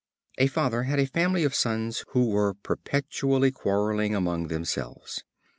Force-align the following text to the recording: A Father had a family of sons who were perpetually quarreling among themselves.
A 0.39 0.47
Father 0.47 0.85
had 0.85 0.97
a 0.97 1.05
family 1.05 1.43
of 1.43 1.53
sons 1.53 2.03
who 2.13 2.27
were 2.31 2.55
perpetually 2.55 3.51
quarreling 3.51 4.15
among 4.15 4.47
themselves. 4.47 5.23